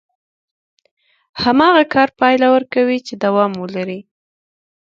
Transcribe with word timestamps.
هماغه 1.43 1.83
کار 1.93 2.09
پايله 2.19 2.47
ورکوي 2.55 2.97
چې 3.07 3.13
دوام 3.23 3.51
ولري. 3.61 3.99